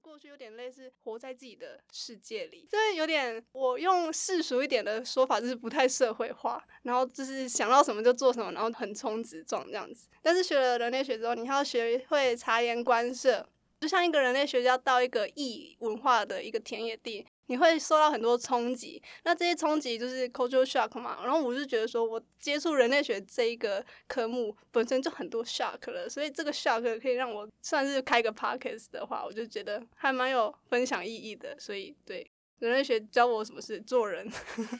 [0.00, 10.08] 过去有点类似活在自己的世界里，就是有点我用世俗一点的说法，就是不太社会化，然后就是想到什么就做什么，然后横冲直撞这样子。
[10.22, 13.48] 但是学了人类学之后，你还要学会察言观色，
[13.80, 17.26] 就像一个人类学家到一个异文化的一个田野地。
[17.48, 21.18] 你会受到很多冲击，那这些冲击就是 cultural shock 嘛。
[21.22, 31.58] 然后我就觉得说，我接触人类学这一个科目本身就很多 shock 了，所以这个 shock 可以让我算是开个 podcast 的话，我就觉得还蛮有分享意义的。
[31.58, 34.30] 所以对人类学教我什么是做人，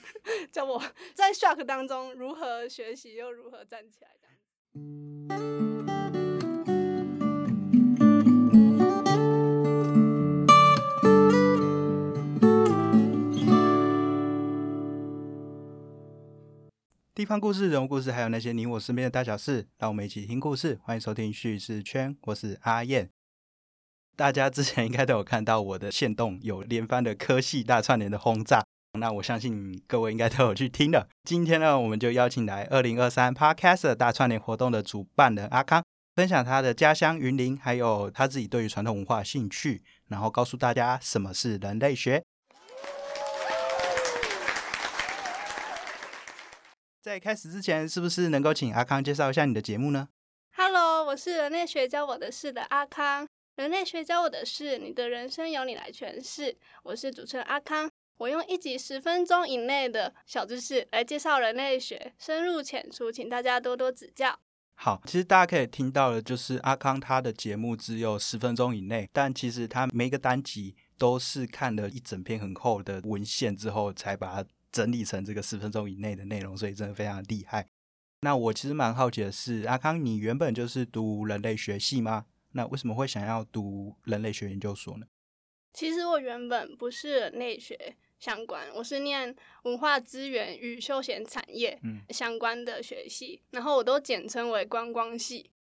[0.53, 0.83] 教我
[1.15, 5.68] 在 shock 当中如何学习又如何站起来这样
[17.19, 20.79] 地方故事、人物故事，还有那些你我身边的大小事，让我们一起听故事。
[20.85, 23.11] 欢迎收听叙事圈，我是阿燕。
[24.15, 28.63] 大家之前应该都有看到我的线动，有连番的科系大串联的轰炸。
[29.01, 31.09] 那我相信各位应该都有去听了。
[31.25, 35.83] 今天呢，我们就邀请来二零二三 Podcast 大串联活动的主办人阿康，
[36.15, 42.23] 分享他的家乡云林，还有他自己对于传统文化兴趣，然后告诉大家什么是人类学。
[47.01, 50.09] 在开始之前，是不是能够请阿康介绍一下你的节目呢
[50.57, 53.27] ？Hello，我是人类学教我的事的阿康。
[53.55, 56.57] 人类学教我的事，你的人生由你来诠释。
[56.83, 64.37] 我是主持人阿康，我用一集十分钟以内的小知识来介绍人类学，深入浅出，请大家多多指教。
[64.75, 74.49] 好，其实大家可以听到的，就是阿康他的节目只有十分钟以内，但其实他每个单集都是看了一整篇很厚的文献之后才把它。
[74.71, 77.69] 整理成这个十分钟以内的内容，所以真的非常厉害。
[78.21, 82.27] 那我其实蛮好奇的是，阿康，你原本就是读人类学系吗？
[82.53, 85.07] 那为什么会想要读人类学研究所呢？
[85.73, 95.53] 其实我原本不是人类学相关，我是念文化资源与休闲产业相关的学系，然后我都简称为观光系。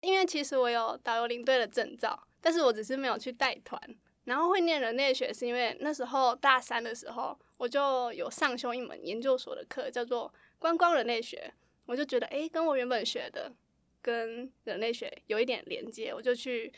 [0.00, 3.80] 因为其实我有导游领队的证照，但是我只是没有去带团。
[4.24, 7.38] 然后会念人类学，是因为那时候大三的时候。
[7.60, 11.52] 我就有上修一门研究所的课，叫做观光人类学。
[11.84, 13.52] 我就觉得，哎，跟我原本学的
[14.00, 16.72] 跟人类学有一点连接，我就去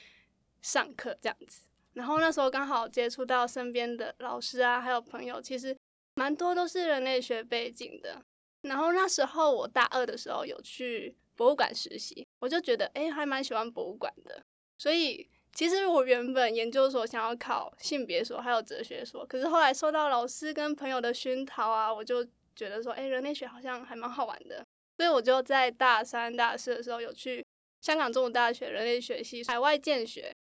[0.61, 1.67] 上课这样子。
[1.93, 5.77] 然后那时候刚好接触到身边的老师啊，还有朋友，其实
[6.17, 8.21] 蛮多都是人类学背景的。
[8.63, 14.43] 然后那时候我大二的时候有去博物馆实习，我就觉得，哎，还蛮喜欢博物馆的，
[14.79, 15.31] 所以。
[15.53, 22.25] 其实我原本研究所想要考性别所，还有哲学所，可是后来受到老师跟朋友的熏陶啊，我就
[22.57, 24.65] 觉得说，哎，人类学好像还蛮好玩的，
[24.97, 27.45] 所以我就在大三、大四的时候有去
[27.83, 30.35] 香港中文大学人类学系海外建学，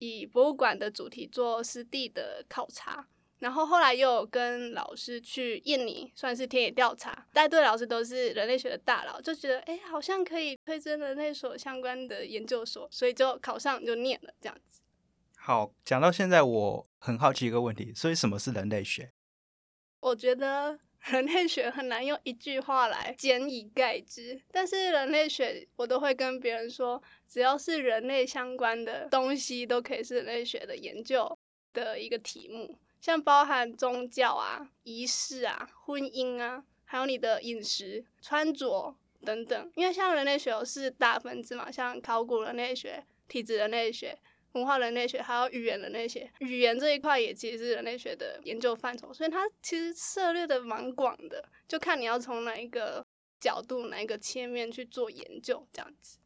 [0.00, 3.08] 以博物馆的主题做实地的考察。
[3.40, 14.82] 然后后来又有跟老师去印尼，算是田野调查，带队老师都是人类学的大佬，就觉得哎，好像可以推荐人类所相关的研究所，所以就考上就念了这样子。
[15.36, 19.12] 好，讲到现在，我很好奇一个问题，所以什么是人类学？
[20.00, 31.38] 我觉得 人类学很难用一句话来简以概之，但是人类学我都会跟别人说，只要是人类相关的东西，都可以是人类学的研究
[31.72, 32.76] 的一个题目。
[33.00, 38.94] 像包含宗教啊、仪式啊、婚姻啊，还有你的饮食、穿着
[39.24, 39.72] 等等。
[39.76, 44.18] 因为像人类学有四大分支嘛，像考古人类学、体质人类学、
[44.52, 46.28] 文化人类学，还有语言人类学。
[46.40, 53.06] 语言这一块也其实是人类学的研究范畴，所以它其实涉猎的蛮广的，就看你要从哪一个
[53.38, 56.18] 角度、哪一个切面去做研究这样子。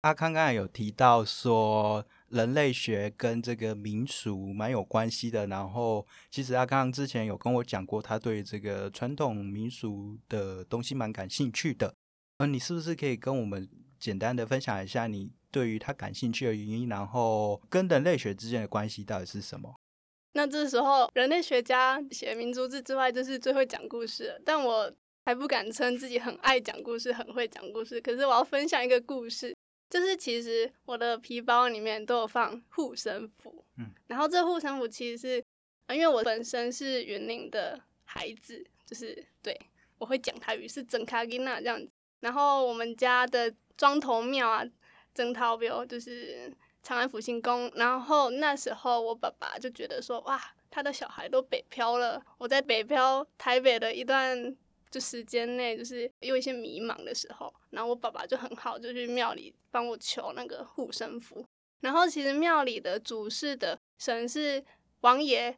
[0.00, 2.04] 阿康刚有提到说。
[2.30, 11.94] 人类学跟这个民俗蛮有关系的，然后其实他刚刚之前有跟我讲过，他对这个传统民俗的东西蛮感兴趣的。
[12.38, 19.74] 嗯，你是不是可以跟我们简单的分享一下你对于他感兴趣的原因，然后跟人类学之间的关系到底是什么？
[20.34, 24.92] 那这时候人类学家写民族志之外，就是最会讲故事，但我
[25.24, 27.98] 还不敢称自己很爱讲故事，很会讲故事。
[28.00, 29.56] 可是我要分享一个故事。
[29.88, 35.44] 就是其实我的皮包里面都有放护身符，嗯，然后这护身符其实是，
[35.94, 39.58] 因为我本身是云林的孩子，就是对
[39.98, 41.88] 我会讲台语是整卡吉娜这样子，
[42.20, 44.64] 然后我们家的庄头庙啊，
[45.14, 54.56] 征涛庙就是长安福星宫，然后那时候我爸爸就觉得说，哇，他的小孩都北漂了，我在北漂台北的一段。
[54.96, 61.44] 就时间内，就是有一些迷茫的时候，然后我爸爸就很好，就去庙里帮我求那个护身符。
[61.80, 64.64] 然后其实庙里的主事的神是
[65.02, 65.54] 王爷，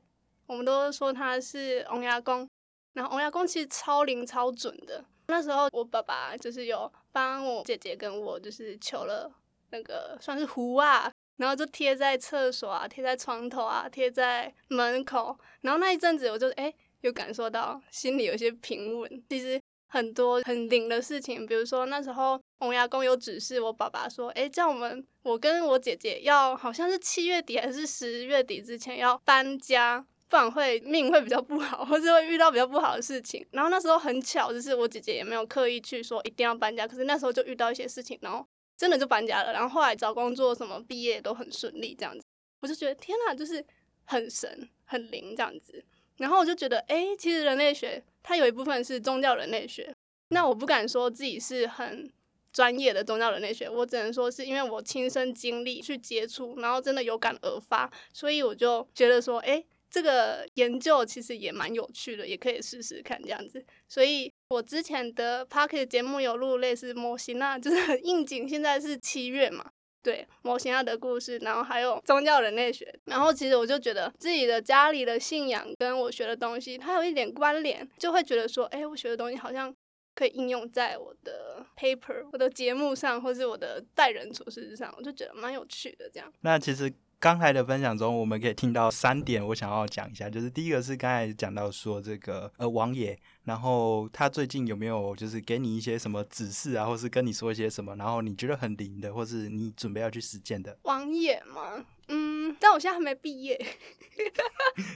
[0.46, 2.48] 我们都说他是翁牙公。
[2.94, 5.04] 然后翁牙公其实超灵超准的。
[5.28, 9.32] 那时候我爸爸就是有帮我姐姐跟我就是求了
[9.70, 15.38] 那个算是符啊，然后就贴在厕所啊，贴在床头啊，贴在门口。
[15.60, 19.22] 然后那一阵子我就哎有感受到心里有些平稳。
[19.28, 30.06] 其实很多很灵的事情，比如说那时候翁牙公有指示我爸爸说，哎叫我们我跟我姐姐要好像是七月底还是十月底之前要搬家。
[30.30, 33.42] 不然会命会比较不好，或者会遇到比较不好的事情。
[33.50, 38.46] 然后那时候很巧，就是我姐姐也没有刻意去说一定要搬家，可是那时候就遇到一些事情，然后
[38.76, 39.54] 真的就搬家了。
[39.54, 42.22] 然后后来找工作什么，毕业都很顺利，这样子，
[42.60, 43.64] 我就觉得天哪，就是
[44.04, 45.82] 很神很灵这样子。
[46.18, 49.92] 然后我就觉得，哎，其实人类学它有一部分是宗教人类学。
[50.28, 52.10] 那我不敢说自己是很
[52.52, 59.64] 专业的宗教人类学，我只能说是因为我亲身经历去接触，然后真的有感而发，所以我就觉得说，哎。
[59.90, 63.64] 这个研究其实也蛮有趣的，也可以试试看这样子。
[63.88, 68.46] 所以我之前的 p a r k e t 节目有录类似模型那，就是很 应景。
[68.46, 69.64] 现在是七月嘛，
[70.08, 72.98] 对模型啊的故事，然后还有宗教人类学。
[73.04, 79.74] 然后其实我就觉得自己的家里的信仰跟我学的东西，它有一点关联，就会觉得说，哎，我学的东西好像
[80.14, 86.32] 可以应用在我的 paper、我的节目上，或是我的待人处事之上，我就觉得蛮有趣的这样。
[86.40, 86.90] 那其实。
[87.20, 100.78] 刚才的分享中，我们可以听到三点，我想要讲一下，就是第一个是刚才讲到说这个呃王爷，然后他最近有没有就是给你一些什么指示啊，或是跟你说一些什么，然后你觉得很灵的，或是你准备要去实践的？
[100.82, 101.84] 王爷吗？
[102.06, 103.60] 嗯，但我现在还没毕业。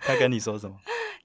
[0.03, 0.77] 他跟你说什么？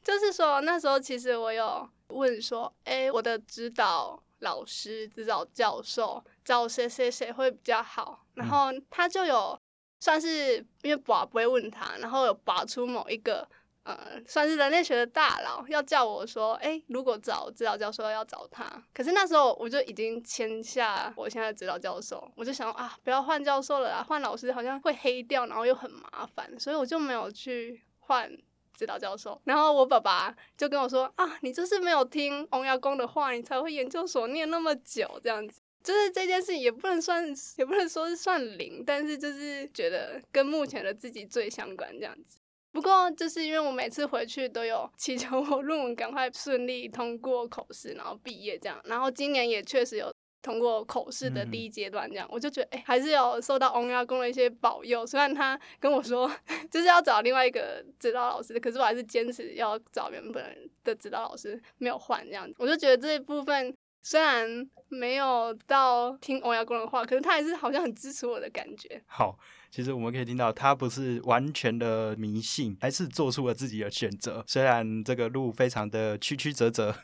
[0.03, 9.56] 就是说那时候其实我有问说，哎，我的指导老师、指导教授找谁谁谁会比较好，然后他就有。
[9.99, 13.47] 算是因为爸不会问他，然后有拔出某一个
[13.83, 28.29] 呃，算是人类学的大佬，要叫我说，哎，如果找指导教授要找他，可是那时候我就已经签下我现在指导教授，我就想啊，不要换教授了啊，换老师好像会黑掉，然后又很麻烦，所以我就没有去换
[28.73, 29.41] 指导教授。
[29.45, 35.61] 然后我爸爸就跟我说啊，你就是没有听洪耀公的话，你才会研究所念那么久这样子。
[35.88, 42.39] 就是这件事也不能算，也不能说是算零，但是就是觉得跟目前的自己最相关这样子。
[42.74, 48.78] 不过就是因为我每次回去都有祈求我论文赶快顺利通过口试，然后毕业这样。
[48.84, 55.07] 然后今年也确实有通过口试的第一阶段这样，我就觉得哎，还是有受到翁亚公的一些保佑。
[55.07, 56.30] 虽然他跟我说
[56.69, 62.54] 就是要找另外一个指导老师，可是我还是坚持要找原本的指导老师，没有换这样子。
[62.60, 63.74] 我就觉得这一部分。
[64.01, 69.01] 虽然没有到听欧阳公的话，可是他还是好像很支持我的感觉。
[69.05, 69.38] 好，
[69.69, 74.44] 其实我们可以听到他不是完全的迷信，还是做出了自己的选择。
[74.47, 76.95] 虽然这个路非常的曲曲折折，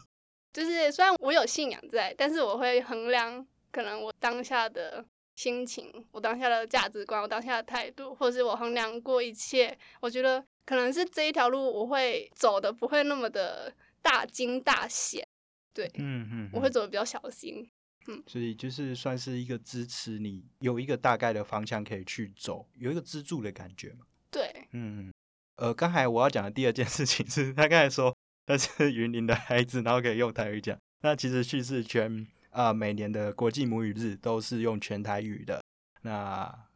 [0.53, 5.03] 就是虽然我有信仰在，但是我会衡量可能我当下的
[5.35, 15.27] 心情、我当下的价值观、我当下的态度，或者是我衡量过一切，我觉得可能是这一条路我会走的不会那么的大惊大险。
[15.73, 17.67] 对，嗯嗯，我会走的比较小心，
[18.07, 24.05] 嗯，所以就是算是一个支持你有一个大概的方向可以去走，有一个支柱的感觉嘛。
[24.29, 25.11] 对，嗯，
[25.55, 28.15] 呃，刚才我要讲的第二件事情是他刚才说
[28.45, 30.77] 他是云林的孩子，然后可以用台语讲。
[31.01, 35.63] 那其实叙事圈啊，每年的国际母语日都是用全台语的。
[36.03, 36.67] 那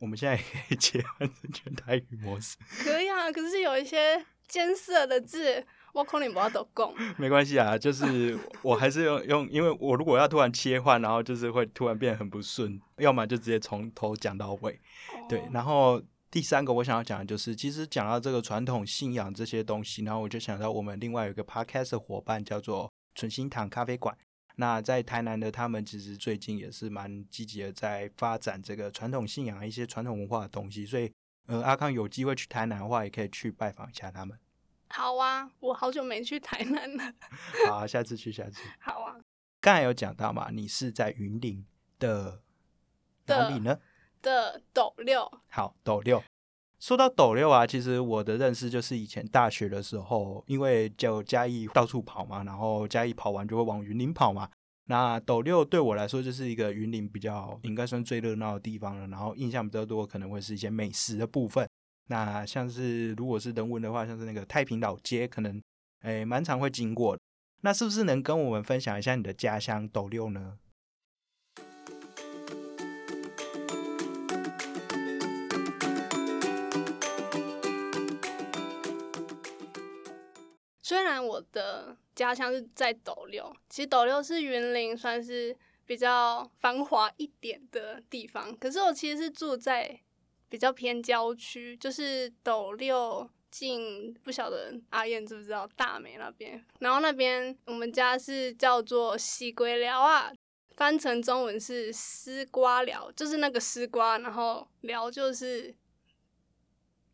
[0.00, 3.32] 我们现在可以切换成全台语模式，可以啊。
[3.32, 5.66] 可是有一些艰涩的字。
[5.94, 14.78] 我可能不要都讲， 没关系啊，就是我还是用用，因为我如果要突然切换，然后就是会突然变得很不顺，要么就直接从头讲到尾。
[15.28, 24.16] 对，然后第三个我想要讲的就是，其实讲到这个传统信仰这些东西，然后我就想到我们另外有一个 podcast 伙伴叫做纯心堂咖啡馆。
[24.56, 31.10] 那在台南的他们其实最近也是蛮积极的在发展这个传统信仰一些传统文化的东西，所以
[31.46, 34.36] 呃阿康有机会去台南的话，也可以去拜访一下他们。
[34.90, 37.12] 好啊，我好久没去台南了。
[37.68, 38.60] 好，啊下次去，下次。
[38.80, 39.16] 好啊。
[39.60, 41.66] 刚才有讲到嘛，你是在云林
[41.98, 42.42] 的
[43.26, 43.78] 哪里呢？
[44.22, 45.30] 的斗六。
[45.48, 46.22] 好，斗六。
[46.80, 54.48] 说到斗六啊，其实我的认识就是以前大学的时候，因为就嘉义到处跑嘛，然后嘉义跑完就会往云林跑嘛。
[54.84, 61.67] 那斗六对我来说就是一个云林比较应该算最热闹的地方了，然后印象比较多可能会是一些美食的部分。
[62.10, 65.62] 那像是如果是人文的话，像是那个太平老街，可能
[66.00, 67.18] 诶蛮常会经过。
[67.60, 70.58] 那是不是能跟我们分享一下你的家乡斗六呢？
[80.82, 90.00] 虽然我的家乡是在斗六，其实斗六是云林算是比较繁华一点的地方，可是我其实是住在。
[90.48, 100.32] 比较偏郊区，就是斗六近不晓得阿燕知不知道大美那边，然后那边我们家是叫做西龟寮啊，
[100.76, 105.74] 翻成中文是丝瓜寮，就是那个丝瓜，然后寮就是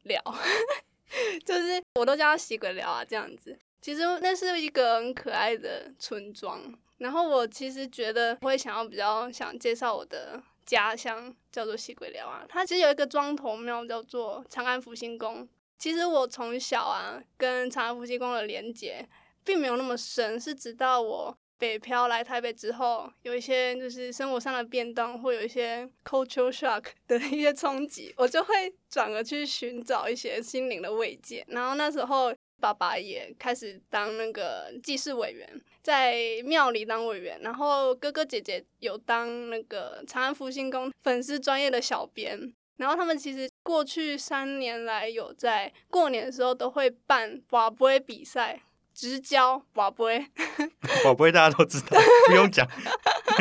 [0.03, 0.23] 寮。
[1.47, 3.57] 就是我都叫他喜鬼寮啊，这样子。
[3.81, 6.61] 其实那是一个很可爱的村庄。
[6.99, 12.45] 然后我其实觉得我会想要比较想介绍我的家乡，叫做西鬼寮啊。
[12.49, 15.49] 它其实有一个庄头庙叫做长安福星宫。
[15.79, 19.07] 其实我从小啊跟长安福星宫的连接
[19.45, 21.37] 并没有那么深，是直到我。
[21.57, 31.45] 北漂来台北之后，有一些就是生活上的变动，或有一些 cultural shock 的一些冲击，我就会转而去寻找一些心灵的慰藉。
[31.49, 35.47] 然后那时候，爸爸也开始当那个祭祀委员，
[35.83, 36.17] 在
[36.47, 37.39] 庙里当委员。
[37.43, 42.51] 然后哥哥姐姐有当那个长安福星宫粉丝专业的小编。
[42.79, 48.63] 然后他们其实过去三年来有在过年的时候都会办瓦杯比赛。
[48.95, 50.25] 直交宝贝，
[51.03, 52.65] 宝贝大家都知道，不用讲，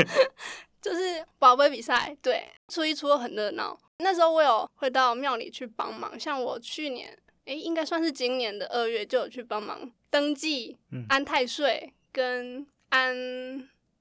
[0.81, 2.17] 就是宝贝比赛。
[2.23, 3.79] 对，初一初二很热闹。
[3.99, 7.15] 那时候我有会到庙里去帮忙，像我去年，
[7.45, 10.77] 诶，应该算是今年的二月就有去帮忙登记、
[11.09, 13.15] 安太岁跟安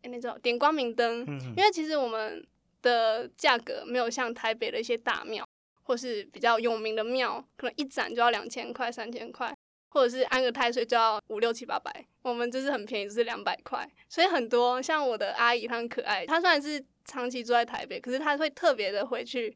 [0.03, 1.27] 那种点光明灯。
[1.57, 2.47] 因为其实我们
[2.83, 5.47] 的价格没有像台北的一些大庙
[5.83, 9.55] 或是比较有名的庙，可能一盏就要两千块、三千块。
[9.95, 13.87] 或者是安个太岁就要五六七八百，我们就是很便宜，就是两百块。
[14.09, 16.25] 所以很多像我的阿姨，她很可爱。
[16.25, 19.55] 她虽然是长期住在台北，可是她会特别的回去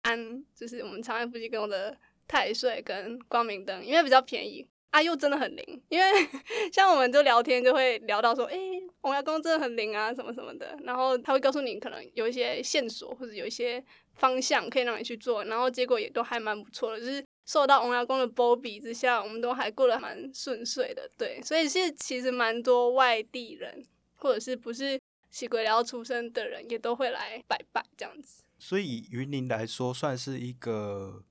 [0.00, 1.94] 安，就是我们长安夫妻跟我的
[2.26, 4.66] 太岁跟光明灯，因为比较便宜。
[4.90, 6.06] 啊，又真的很灵，因为
[6.72, 8.56] 像我们就聊天就会聊到说，哎，
[9.02, 10.78] 我阿公真的很灵啊，什么什么的。
[10.84, 17.24] 然后他会告诉你可能有一些线索或者有一些方向可以让你去做，然后结果也都还蛮不错的，就是。
[17.48, 28.42] 受到王牙公的波比之下，我们都还过得蛮顺遂的，对，所以是其实蛮多外地人或者是不是喜鬼寮出生的人，也都会来拜拜这样子。
[28.58, 31.22] 所以云林来说，算是一个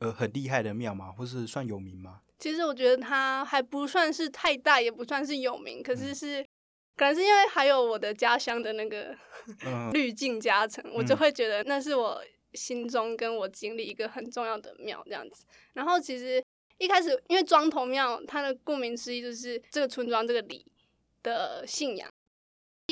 [0.00, 1.10] 呃很厉害的庙吗？
[1.10, 2.20] 或是算有名吗？
[2.38, 6.44] 其实我觉得它还不算是太大，也不算是有名，可是是
[6.96, 9.16] 可能是因为还有我的家乡的那个
[9.94, 12.22] 滤镜加成，我就会觉得那是我。
[12.52, 16.44] 心中跟我经历一个很重要的庙这样子，然后其实
[16.78, 20.66] 一开始因为庄头庙，它的顾名思义就是这个村庄这个里
[21.22, 22.12] 的信仰。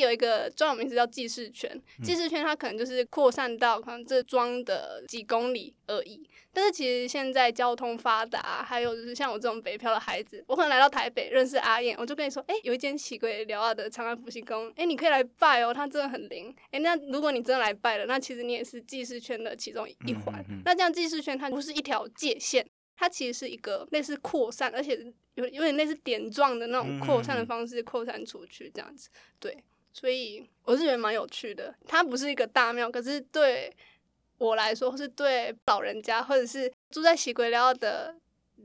[0.01, 6.29] 有一个专有名词叫祭祀圈，祭祀圈它可能就是扩散到可能这庄的几公里而已。
[6.53, 16.53] 但是其实现在交通发达，还有就是像我这种北漂的孩子，我可能来到台北认识阿燕，我就跟你说，哎，有一间奇鬼辽二的长安福星宫，哎，你可以来拜哦，它真的很灵。
[16.71, 20.45] 哎，那如果你真的来拜了，那其实你也是祭祀圈的其中一环。
[20.65, 24.99] 那这样祭祀圈它不是一条界限，它其实是一个类似扩散，而且
[25.35, 29.57] 有有点类似点状的那种扩散的方式扩散出去这样子，对。
[29.99, 33.77] 所以我是觉得蛮有趣的，它不是一个大庙，可是对
[34.37, 38.15] 我来说，或是对老人家，或者是住在喜鬼寮的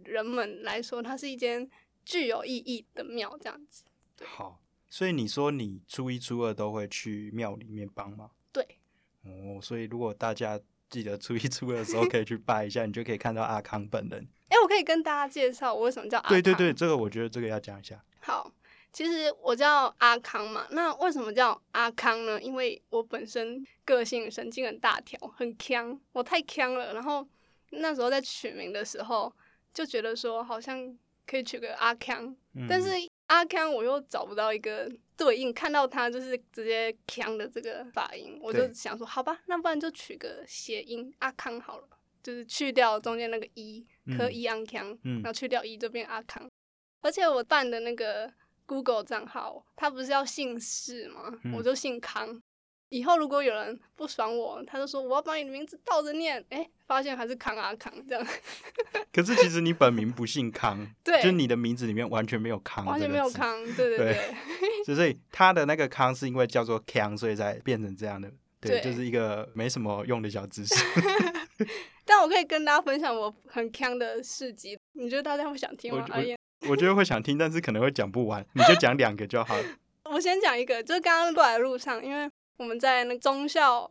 [0.03, 1.67] 人们来说，它是一间
[2.05, 3.83] 具有意义的庙，这样子。
[4.23, 8.29] 好，所以你说你初一、初二都会去庙里面帮忙？
[8.51, 8.63] 对。
[9.23, 14.27] 哦，所以如果大家记得初一、 初二的时候可以去拜一下，你就可以看到阿康本人。
[14.49, 16.29] 哎，我可以跟大家介绍我为什么叫阿康？
[16.29, 17.99] 对对对，这个我觉得这个要讲一下。
[18.19, 18.51] 好。
[18.93, 22.39] 其实我叫阿康嘛，那为什么叫阿康呢？
[22.39, 26.93] 因为我本身个性神经很大条，很强，我太强了。
[26.93, 27.27] 然后
[27.71, 29.33] 那时候在取名的时候，
[29.73, 30.95] 就觉得说好像
[31.25, 32.35] 可以取个阿康，
[32.69, 32.91] 但是
[33.25, 41.87] 阿康我又找不到一个对应，看到他就是直接康的这个发音，我就想说好吧，那不然就取个谐音阿康好了，
[42.21, 43.83] 就是去掉中间那个一，
[44.15, 46.47] 可一安康，然后去掉一就变阿康。
[47.01, 48.31] 而且我办的那个。
[48.65, 51.31] Google 账号，他不是要姓氏吗？
[51.55, 52.41] 我就姓康。
[52.89, 56.45] 以后如果有人不爽我，他就说我要把你的名字倒着念。
[56.49, 58.23] 哎，发现还是康阿康这样。
[59.11, 63.63] 可是其实你本名不姓康， 对，就是你的名字里面完全没有康，完全没有康。
[63.75, 63.97] 对对
[64.85, 64.95] 对。
[64.95, 68.31] 所以他的那个康是因为叫做康，所以才变成这样的。
[68.61, 70.75] 对，就是一个没什么用的小知识。
[72.05, 76.05] 但我可以跟大家分享我很康的事迹，你觉得大家会想听吗？
[76.11, 76.37] 阿燕。
[76.69, 79.63] 我觉得会想听，但是可能会讲不完，你就讲两个就好了。
[80.05, 83.89] 我先讲一个，就是刚刚过来的路上，因为我们在那中校，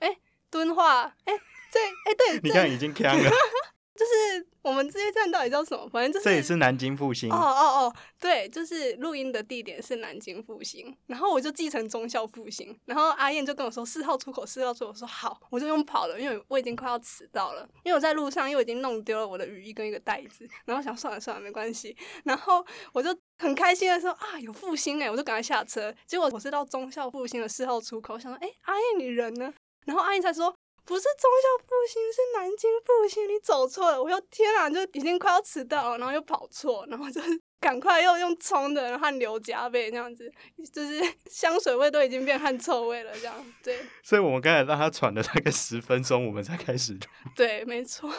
[0.00, 0.16] 哎，
[0.50, 1.32] 敦化，哎，
[1.70, 3.30] 这，哎，对，你看已经呛了，
[4.02, 5.88] 就是我们这些站到底叫什么？
[5.88, 7.30] 反正就是这里是南京复兴。
[7.30, 29.52] 哦哦哦，对，就是录音的地点是南京复兴，然后我就继承中校复兴，然后阿燕就跟我说四号出口，四号出口，我说好，我就用跑了，因为我已经快要迟到了，因为我在路上又已经弄丢了我的雨衣跟一个袋子，然后想算了算了，没关系，然后我就很开心的说啊有复兴哎，我就赶快下车，结果我是到中校复兴的四号出口，想说哎阿燕你人呢？
[29.84, 30.52] 然后阿燕才说。
[30.84, 34.02] 不是中校复兴，是南京复兴，你走错了。
[34.02, 37.20] 我说天啊，就已经快要迟到了，然后又跑错，然后就
[37.60, 40.30] 赶快又用冲的汗流浃背这样子，
[40.72, 43.78] 就是香水味都已经变汗臭味了，这样对。
[44.02, 47.00] 所以我们刚才让他喘了大概十分钟，我们才开始录。
[47.36, 48.12] 对，没错。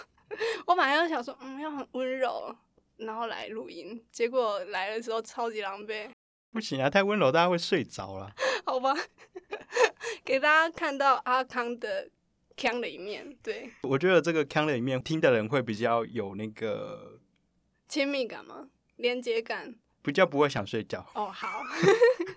[0.66, 2.56] 我本来要想说，嗯，要很温柔，
[2.96, 6.10] 然后来录音，结果来的时候超级狼狈。
[6.54, 8.32] 不行啊，太温柔，大家会睡着了。
[8.66, 8.96] 好吧，
[10.24, 12.10] 给大家看到阿康的。
[12.56, 17.20] 腔的一面，对，我觉得这个腔的一面听的人会比较有那个
[17.88, 18.68] 亲密感吗？
[18.98, 21.06] 连接感，比较不会想睡觉。
[21.16, 21.64] 哦，好，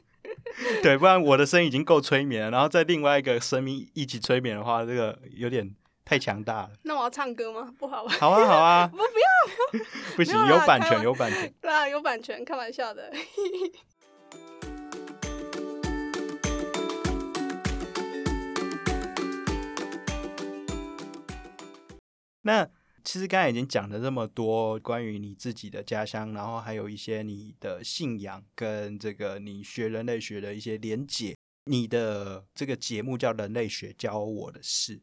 [0.83, 6.71] 对，不然我的声音已经够催眠了，然后再另外一个声音一起催眠的话，这个有点太强大了。
[6.83, 7.73] 那我要唱歌吗？
[7.79, 8.13] 不好吧？
[8.19, 9.85] 好啊，好啊， 我不要，
[10.17, 11.53] 不行，有版权，有版权。
[11.61, 13.13] 对啊，有版权，开玩笑的。
[22.47, 22.65] 那
[23.03, 31.37] 其实刚才已经讲了这么多关于你自己的家乡，然后还有一些你的信仰跟这个你学人类学的一些连结。
[31.65, 34.99] 你的这个节目叫《人类学教我的事》，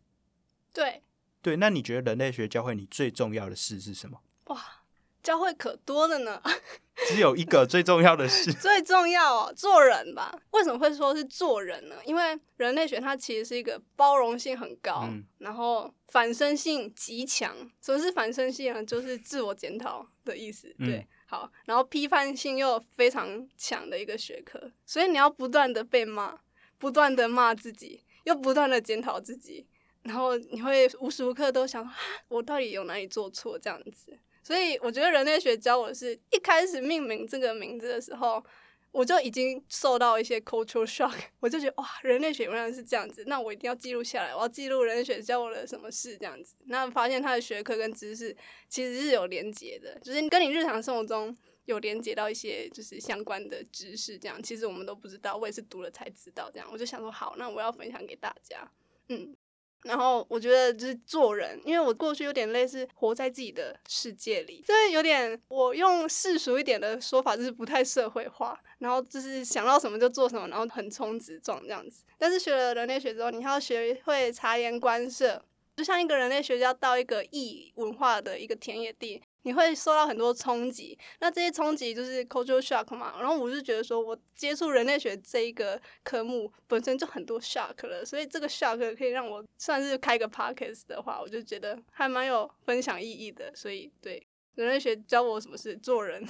[0.71, 1.03] 对
[1.41, 1.57] 对。
[1.57, 4.21] 那你觉得人类学教会你最重要的事是什么？
[4.45, 4.83] 哇！
[5.24, 6.42] 教会可多了呢，
[7.08, 10.38] 只有一个最重要的事 最重要哦，做人吧。
[10.51, 11.96] 为什么会说是做人呢？
[12.06, 15.08] 因为人类学它其实是一个包容性很高，
[15.39, 17.56] 然后反身性极强。
[17.82, 18.84] 什么是反身性呢？
[18.84, 20.75] 就是自我检讨的意思。
[20.77, 26.38] 对，好，然后批判性又非常强的一个学科，所以你要不断的被骂，
[26.78, 29.65] 不断的骂自己，又不断的检讨自己，
[30.02, 31.89] 然后你会无时无刻都想，
[32.28, 33.58] 我到底有哪里做错？
[33.58, 34.19] 这样子。
[34.43, 38.43] 所以我觉得人类学教我是一开始命名这个名字的时候，
[38.91, 46.56] 我就已经受到一些 cultural shock， 我就觉得哇，人类学原来是这样子，那我一定要记录下来，我要记录人类学教我的什么事这样子。
[46.65, 48.36] 那发现他的学科跟知识
[48.67, 56.51] 其实是有连结的，就是跟你日常生活中有连接到一些就是相关的知识，这样其实我们都不知道，我也是读了才知道。
[56.51, 58.69] 这样我就想说，好，那我要分享给大家，
[59.08, 59.36] 嗯。
[59.84, 72.04] 然后我觉得就是做人，因为我过去有点类似活在自己的世界里，所以有点我用世俗一点的说法，就是不太社会化，然后就是想到什么就做什么，然后横冲直撞这样子。
[72.17, 75.43] 但是学了人类学之后，你还要学会察言观色，
[75.76, 79.22] 就像一个人类学家到一个异文化的一个田野地。
[79.43, 83.13] 你会受到很多冲击，那这些冲击就是 cultural shock 嘛。
[83.19, 93.53] 然后我是觉得说，我接触人类学这一个科目本身就很多 shock 了，所以这个 shock 可以让我算是开个 podcast 的话，我就觉得还蛮有分享意义的。
[93.56, 94.25] 所以对
[94.56, 96.25] 人类学教我什么是做人，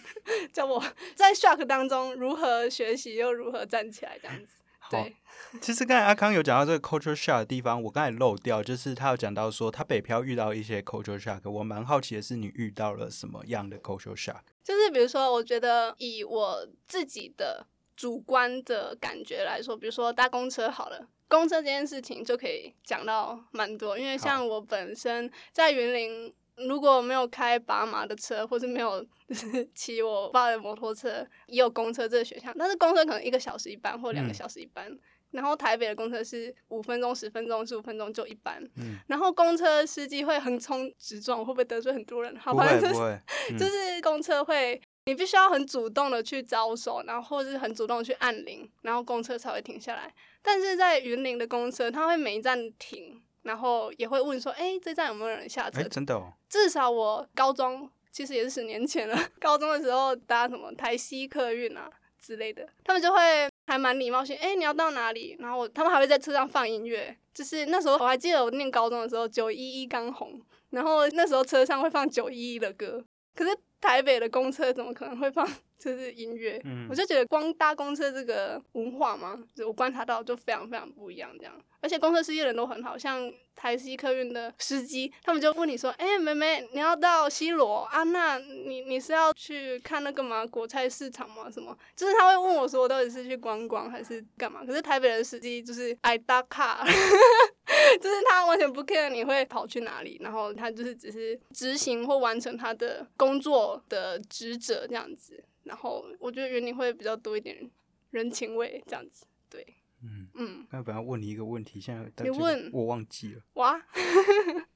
[0.52, 0.82] 教我
[1.14, 4.54] 在 shock 当中如何学习又如何站起来这样子。
[4.90, 5.16] 对，
[5.60, 14.40] 其实刚才阿康有讲到这个 culture shock 的地方，我刚才漏掉，就是他有讲到说他北漂遇到一些 culture shock，我蛮好奇的是你遇到了什么样的 culture shock？
[14.64, 26.34] 就是比如说，我觉得以我自己的主观的感觉来说，比如说搭公车好了，公车这件事情就可以讲到蛮多，因为像我本身在云林。
[26.66, 29.04] 如果没有开爸妈的车，或是没有
[29.74, 32.54] 骑我爸的摩托车，也有公车这个选项。
[32.58, 34.90] 但是公车可能一个小时一班，或两个小时一班。
[35.30, 38.62] 然后台北的公车是五分钟、十分钟、十五分钟就一班。
[39.08, 42.34] 然后公车司机会横冲直撞，会不会得罪很多人？
[42.36, 43.18] 不会，不会。
[43.58, 50.10] 就是公车会，你必须要很主动的去招手，然后或是很主动去按铃，然后公车才会停下来。
[50.40, 53.22] 但是在云林的公车，它会每一站停。
[53.48, 55.82] 然后也会问说，哎，这站有没有人下车？
[55.84, 56.30] 真的哦。
[56.50, 65.34] 至少我高中其实也是十年前了， 高中的时候搭什么台西客运啊之类的，他们就会还蛮礼貌性，哎，你要到哪里？
[65.40, 70.38] 然后他们还会在车上放音乐，就是那时候我还记得我念高中的时候，九一一刚红，
[70.70, 73.02] 然后那时候车上会放九一一的歌，
[73.34, 75.48] 可是台北的公车怎么可能会放？
[75.78, 81.54] 就是音乐，我就觉得光搭公车这个文化嘛，就我观察到就非常非常不一样这样。
[81.80, 88.02] 而且公车司机人都很好，像台西客运的司机，他们就问你说：“哎，妹妹，你要到西罗啊？
[88.04, 90.46] 那你你是要去看那个吗？
[90.46, 91.50] 国菜市场吗？
[91.50, 96.84] 什么？”就是他会问我说：“我到底是去观光还是干嘛？”可是台北的司机就是爱打卡，
[98.00, 105.42] 就是他完全不 care 你会跑去哪里，然后他就是只是执行或完成他的工作的职责这样子。
[105.64, 107.70] 然后我觉得园林会比较多一点
[108.10, 109.66] 人情味这样子，对，
[110.02, 110.66] 嗯嗯。
[110.70, 113.42] 刚本来问你一个问题，现在你问我忘记了。
[113.54, 113.80] 哇。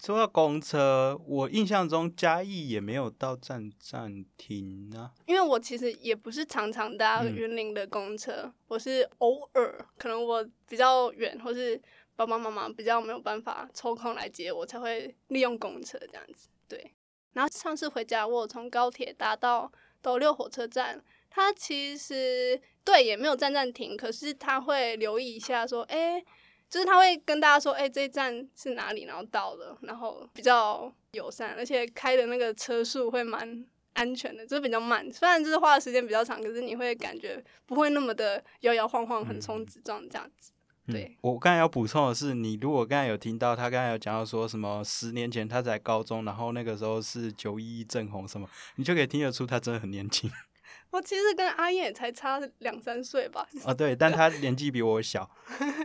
[0.00, 5.12] 说到公车，我印象中嘉义也没有到站站停啊。
[5.26, 11.80] 因为我其实也不是常常搭云林的公车，我是偶尔，可能我比较远，或是
[12.16, 16.48] 爸爸妈妈比较没有办法抽空来接我，才会利用公车这样子。
[16.66, 16.94] 对，
[17.34, 26.24] 然后上次回家，我从高铁搭到斗六火车站，它其实对也没有站站停，可是他会留意一下，说，哎。
[26.72, 35.06] 就是他会跟大家说，哎，这一站是哪里，然后到了，然后比较友善，而且开的那个车速会蛮安全的，就是比较慢。
[35.12, 40.52] 虽然就是花的时间比较长，可是你会感觉不会那么的摇摇晃晃、横冲直撞这样子。
[40.86, 50.30] 对，我刚才要补充的是，你如果刚才有听到他刚才有讲到说什么十年前他在高中，然后那个时候是九一一正红什么，你就可以听得出他真的很年轻。
[50.92, 53.48] 我其实跟阿燕才差两三岁吧。
[53.64, 55.28] 啊， 对，但他年纪比我小。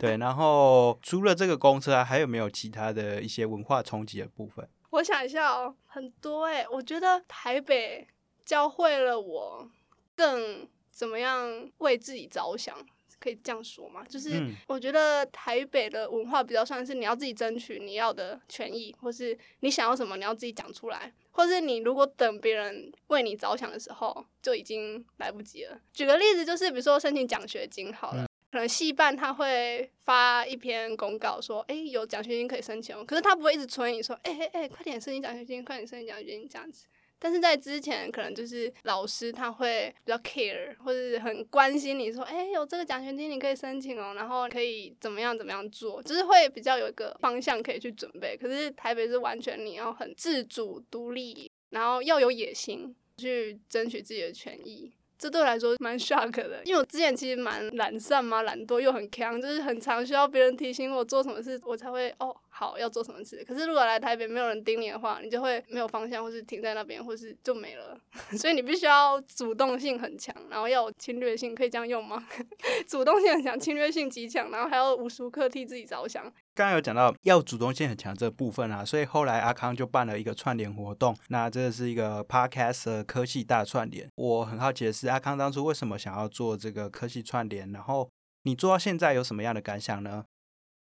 [0.00, 4.68] 对，然后除了这个公车啊，还有没有其他的一些文化冲击的部分？
[4.90, 8.06] 我想一下哦，很多哎，我觉得台北
[8.44, 9.70] 教会了我
[10.14, 12.76] 更怎么样为自己着想。
[13.20, 14.04] 可以这样说嘛？
[14.04, 25.80] 就是我觉得台北的文化比较算是你要自己争取你要的权益，或是你想要什么你要自己讲出来，或是你如果等别人为你着想的时候就已经来不及了。
[25.92, 36.86] 举个例子，就是比如说申请奖学金好了，可能系办他会发一篇公告说，哎，有奖学金可以申请哦，可是他不会一直催你说，哎哎哎，快点申请奖学金，快点申请奖学金这样子。
[37.18, 48.36] 但是在之前，可能就是老师他会比较 care，或者是很关心你说，哎，有这个奖学金你可以申请哦，然后可以怎么样怎么样做，就是会比较有一个方向可以去准备。
[48.36, 54.92] 可是台北是完全你要很自主独立，然后要有野心去争取自己的权益。
[55.18, 62.32] 这对我来说蛮 shock 的，因为我之前其实蛮懒散嘛，懒惰又很强，就是很常需要别人提醒我做什么事，我才会哦。
[62.58, 67.96] 好要做什么事，可是如果来台北没有人盯你的话，你就会没有方向，或是停在那边，或是就没了。
[68.36, 72.26] 所以你必须要主动性很强，然后要有侵略性，可以这样用吗？
[72.88, 76.24] 主动性很强，侵略性极强，然后还要无时无刻替自己着想。
[76.52, 84.10] 刚刚有讲到要主动性很强这部分啊，所以后来阿康就办了一个串联活动，那这是一个 podcast 的科技大串联。
[84.16, 87.70] 我很好奇的是，阿康当初为什么想要做这个科技串联？
[87.70, 88.10] 然后
[88.42, 90.24] 你做到现在有什么样的感想呢？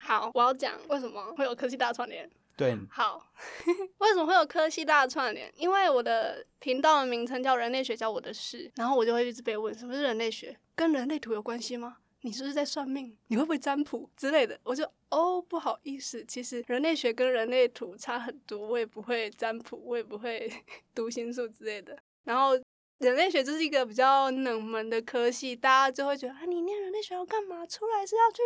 [0.05, 2.31] 好，我要讲为什么会有科技大串联。
[2.57, 3.27] 对，好，
[3.99, 5.51] 为什么会有科技大串联？
[5.57, 11.97] 因为我的频道的名称叫人类学教我的事，然后我就会一直被问什么是人类学，跟人类图有关系吗？
[12.21, 13.17] 你是不是在算命？
[13.29, 14.61] 你会不会占卜之类的？
[14.63, 20.53] 我就哦，不好意思，其实人类学跟人类图差很多，我也不会占卜，我也不会
[20.95, 21.99] 读心术之类的。
[22.25, 22.53] 然后。
[22.99, 27.67] 人类学就是一个比较冷门的科系，大家就会觉得啊，你念人类学要干嘛？
[27.67, 28.43] 出来是要去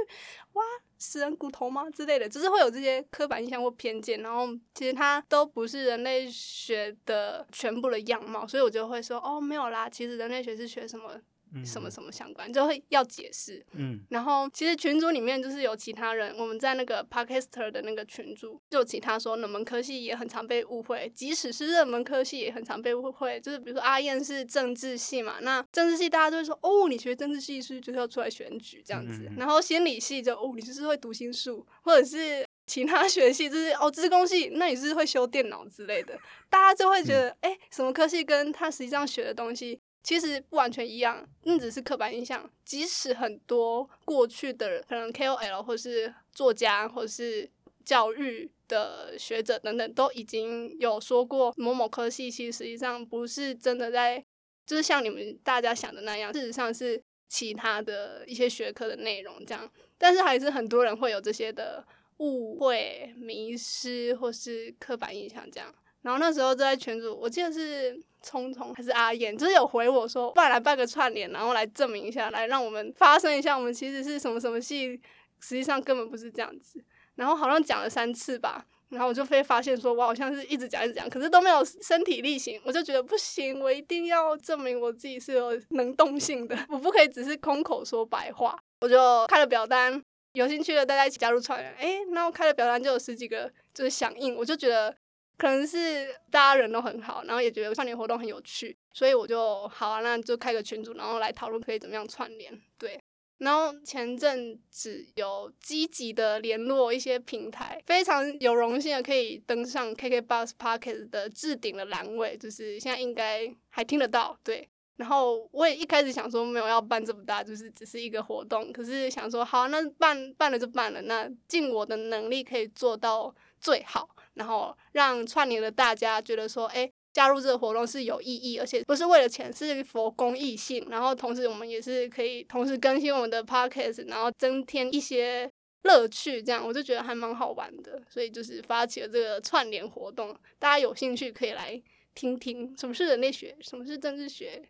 [0.54, 0.64] 挖
[0.96, 1.88] 死人骨头吗？
[1.90, 4.20] 之类的，就是会有这些刻板印象或偏见。
[4.22, 11.20] 然后其实它都不是人类学的全部的样貌，所以我就会说哦，没有啦，其实人类学是学什么？
[11.64, 36.18] 什么什么相关就会要解释，嗯，然后其实群组里面就是有其他人，我们在那个 Podcaster 的那个群组，就其他说冷门科系也很常被误会，即使是热门科系也很常被误会，就是比如说阿燕是政治系嘛，那政治系大家都会说哦，你学政治系是就是要出来选举这样子，然后心理系就哦，你就是会读心术，或者是其他学系就是哦，资工系那你是会修电脑之类的，
[36.50, 39.80] 大家就会觉得哎，什么科系跟他实际上学的东西。
[40.08, 42.50] 其实不完全一样，那只是刻板印象。
[42.64, 47.46] 即使很多过去的可能 KOL 或是作家或是
[47.84, 54.24] 教育的学者等等，都已经有说过某某科系，其实实际上不是真的在，
[54.64, 59.70] 就是像你们大家想的那样，事实上是其他的一些学科的内容这样。
[59.98, 65.70] 但是还是很多人会有这些的误会、迷失或是刻板印象这样。
[66.00, 68.02] 然后那时候在群组，我记得是。
[68.22, 75.00] 聪聪还是阿燕，就是有回我说，不然来办个串联，然后来证明一下，来让我们发声一下，我们其实是什么什么戏，
[75.40, 76.82] 实际上根本不是这样子。
[77.14, 88.58] 然后好像讲了三次吧，然后我就会发现说，我好像是一直讲一直讲，可是都没有身体力行，我就觉得不行，我一定要证明我自己是有能动性的， 我不可以只是空口说白话。
[88.80, 90.00] 我就开了表单，
[90.32, 91.72] 有兴趣的大家一起加入串联。
[91.74, 94.94] 诶，然后开了表单就有十几个就是响应，我就觉得。
[95.38, 102.60] 可能是大家人都很好，然后也觉得串联活动很有趣，所以我就好啊，那就开个群组，然后来讨论可以怎么样串联。
[102.76, 103.00] 对，
[103.38, 114.36] 然后前阵子有积极的联络一些平台，非常有荣幸的可以登上 KK Bus Pocket 的置顶的栏位，就是现在应该还听得到。
[114.42, 126.90] 对，然后我也一开始想说没有要办这么大，就是只是一个活动，可是想说好，那办办了就办了，那尽我的能力可以做到最好，然后让串联的大家觉得说，哎。
[127.10, 130.86] 加入这个活动是有意义，而且不是为了钱，是佛公益性。
[130.88, 135.50] 然后同时我们也是可以同时更新我们的 podcast，然后增添一些
[135.82, 136.40] 乐趣。
[136.40, 140.36] 这样我就觉得还蛮好玩的，所以就是发起了这个串联活动。
[140.60, 141.82] 大家有兴趣可以来
[142.14, 144.62] 听听什么是人类学，什么是政治学，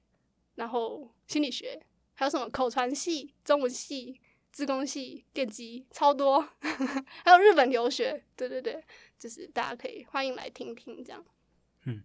[0.54, 1.78] 然后心理学，
[2.14, 4.18] 还有什么口传系、中文系、
[4.52, 8.24] 自工系、电机，超多， 还有日本留学。
[8.34, 8.82] 对对对，
[9.18, 11.24] 就是大家可以欢迎来听听这样。
[11.84, 12.02] 嗯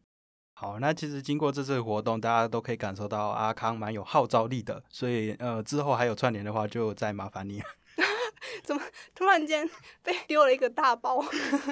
[0.56, 7.62] 好，那其实经过这次活动，大家都可以感受到阿康蛮有号召力的，所以呃之后还有串联的话，就再麻烦你。
[8.63, 8.82] 怎么
[9.15, 9.67] 突然间
[10.04, 11.19] 被丢了一个大包？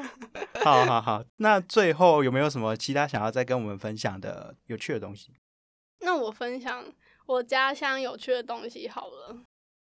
[0.63, 5.33] 好好好，那最后有没有什么其他想要再跟我们分享的有趣的东西？
[6.01, 6.83] 那我分享
[7.27, 9.43] 我家乡有趣的东西好了。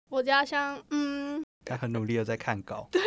[0.09, 3.01] 我家乡，嗯，他很努力的在看稿，对，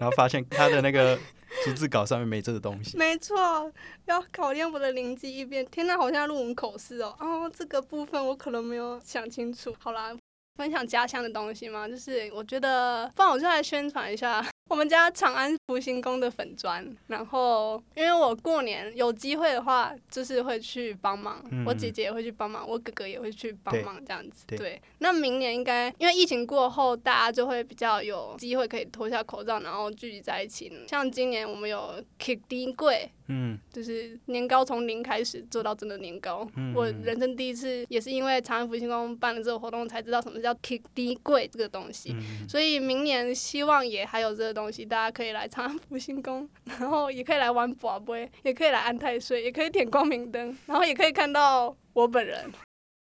[0.00, 1.18] 然后发现他的那个。
[1.64, 3.72] 逐字稿上面没这个东西，没错，
[4.04, 5.64] 要考验我的灵机一变。
[5.66, 7.16] 天呐，好像录文口试哦。
[7.18, 9.74] 哦，这个部分我可能没有想清楚。
[9.78, 10.16] 好啦，
[10.56, 14.44] 分享家乡的东西嘛，就是我觉得，不然我就来宣传一下。
[14.68, 24.44] 我们家长安福星宫的粉砖，然后因为我过年有机会的话，就是会去帮忙，我姐姐也会去帮忙，我哥哥也会去帮忙，这样子。
[24.48, 30.72] 对，那明年应该因为疫情过后，大家就会比较有机会可以脱下口罩，然后聚集在一起。
[30.88, 33.10] 像今年我们有 K 丁柜。
[33.28, 36.48] 嗯，就是年糕从零开始做到真的年糕。
[36.76, 42.14] 我人生第一次也是因为长安福星宫办了这个活动，才知道什么叫 kick 低贵这个东西。
[42.48, 46.48] 所以明年希望也还有这个东西，大家可以来长安福星宫，
[46.80, 52.50] 然后也可以来玩宝贝，也可以来安太岁，也可以点光明灯，然后也可以看到我本人，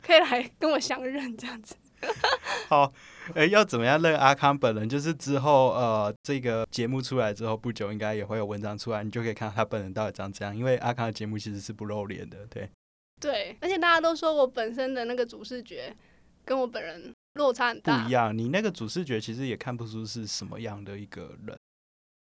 [0.05, 1.75] 可以来跟我相认这样子。
[2.67, 2.93] 好。
[3.33, 4.87] 哎，要怎么样认阿康本人？
[4.87, 10.55] 就是之后呃，这个节目出来之后不久，应该也会有文章出来，你就可以看到他本人到底长怎样。
[10.55, 12.69] 因为阿康的节目其实是不露脸的，对。
[13.19, 15.91] 对，而且大家都说我本身的那个主视觉
[16.43, 18.03] 跟我本人落差很大。
[18.03, 21.55] 不一样，你那个主视觉其实也看不出是什么样的一个人。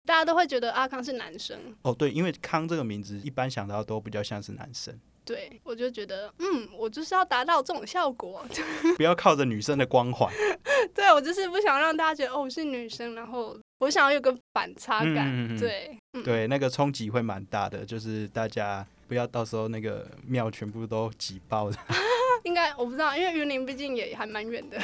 [0.05, 1.59] 大家都会觉得阿康是男生。
[1.83, 4.97] 哦，对，因为康这个名字一般想到都比较像是男生。
[5.23, 8.43] 对，我就觉得，嗯，我就是要达到这种效果，
[8.97, 10.33] 不要靠着女生的光环。
[10.95, 15.55] 对，我就是不想让大家觉得哦，我是女生，然后我想要有个反差感。
[15.59, 21.77] 对，对，那个冲击会蛮大的，就是大家不要到时候那个庙全部都挤爆的。
[22.43, 24.77] 应该我不知道，因为云林毕竟也还蛮远的。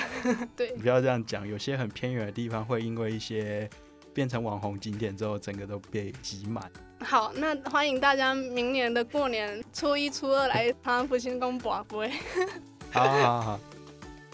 [0.56, 3.70] 对，不要这样讲，有些很偏远的地方会因为一些
[4.14, 6.64] 变成网红景点之后，整个都被挤满。
[7.00, 12.12] 好，那欢迎大家明年的过年初一、初二来 长安福星宫博杯。
[12.92, 13.60] 好好好，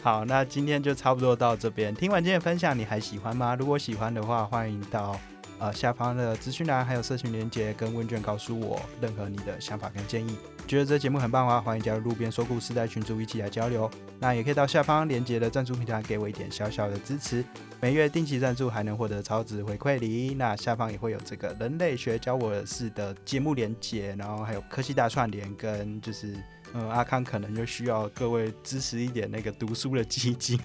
[0.01, 1.93] 好，那今天就差不多到这边。
[1.95, 3.55] 听完今天的分享，你还喜欢吗？
[3.55, 5.19] 如果喜欢的话，欢迎到
[5.57, 10.38] 呃下方的资讯栏还有社群连接跟问卷告诉我任何你的想法跟建议。
[10.71, 13.91] 觉得这节目很棒的话，欢迎加入路边说故事在群组一起来交流。
[14.21, 17.43] 那也可以到下方连接的赞助平台给我一点小小的支持。
[17.81, 20.34] 每月定期赞助还能获得超值回馈礼。
[20.34, 26.34] 那下方也会有这个人类学教我事的节目连接，然后还有科技大串联跟就是。
[26.73, 30.57] 嗯，阿康可能就需要各位支持一点那个读书的基金，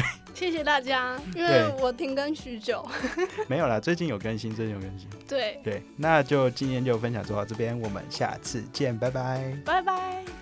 [0.00, 2.86] 对，谢谢大家，因为我停更许久，
[3.48, 5.60] 没有啦，最近有更新，最近有更新，对。
[5.62, 10.37] 对，那就今天就分享做到这边，我们下次见，拜拜，拜拜。